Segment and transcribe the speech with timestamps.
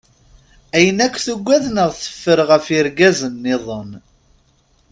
[0.75, 3.91] Ayen akk tugad neɣ teffer ɣef yirgazen-nniḍen.